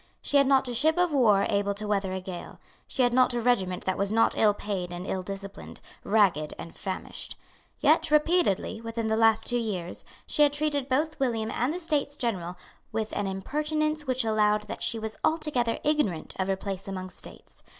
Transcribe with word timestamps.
She 0.23 0.37
had 0.37 0.47
not 0.47 0.67
a 0.67 0.73
ship 0.73 0.97
of 0.97 1.13
war 1.13 1.45
able 1.47 1.75
to 1.75 1.87
weather 1.87 2.11
a 2.11 2.19
gale. 2.21 2.57
She 2.87 3.03
had 3.03 3.13
not 3.13 3.35
a 3.35 3.39
regiment 3.39 3.85
that 3.85 3.99
was 3.99 4.11
not 4.11 4.33
ill 4.35 4.55
paid 4.55 4.91
and 4.91 5.05
ill 5.05 5.21
disciplined, 5.21 5.79
ragged 6.03 6.55
and 6.57 6.75
famished. 6.75 7.37
Yet 7.81 8.09
repeatedly, 8.09 8.81
within 8.81 9.05
the 9.09 9.15
last 9.15 9.45
two 9.45 9.59
years, 9.59 10.03
she 10.25 10.41
had 10.41 10.53
treated 10.53 10.89
both 10.89 11.19
William 11.19 11.51
and 11.51 11.71
the 11.71 11.79
States 11.79 12.15
General 12.15 12.57
with 12.91 13.11
an 13.13 13.27
impertinence 13.27 14.07
which 14.07 14.21
showed 14.21 14.67
that 14.67 14.81
she 14.81 14.97
was 14.97 15.19
altogether 15.23 15.77
ignorant 15.83 16.33
of 16.39 16.47
her 16.47 16.55
place 16.57 16.87
among 16.87 17.11
states. 17.11 17.61